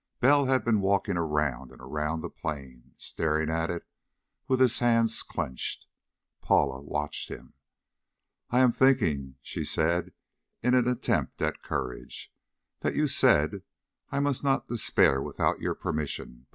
Bell 0.19 0.45
had 0.47 0.65
been 0.65 0.81
walking 0.81 1.15
around 1.15 1.71
and 1.71 1.79
around 1.79 2.21
the 2.21 2.29
plane, 2.31 2.93
staring 2.97 3.51
at 3.51 3.69
it 3.69 3.87
with 4.47 4.59
his 4.59 4.79
hands 4.79 5.21
clenched. 5.21 5.85
Paula 6.41 6.81
watched 6.81 7.29
him. 7.29 7.53
"I 8.49 8.61
am 8.61 8.71
thinking," 8.71 9.35
she 9.43 9.63
said 9.63 10.11
in 10.63 10.73
an 10.73 10.87
attempt 10.87 11.39
at 11.43 11.61
courage, 11.61 12.33
"that 12.79 12.95
you 12.95 13.05
said 13.07 13.61
I 14.09 14.19
must 14.21 14.43
not 14.43 14.67
despair 14.67 15.21
without 15.21 15.59
your 15.61 15.75
permission. 15.75 16.47